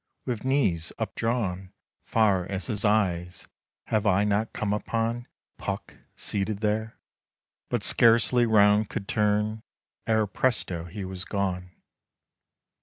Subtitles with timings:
[0.25, 1.73] With knees updrawn
[2.05, 3.45] Far as his eyes,
[3.83, 5.27] have I not come upon
[5.59, 6.97] PUCK seated there?
[7.69, 9.61] but scarcely 'round could turn
[10.07, 10.85] Ere, presto!
[10.85, 11.69] he was gone.